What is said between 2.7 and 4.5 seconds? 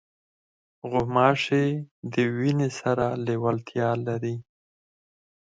سره لیوالتیا لري.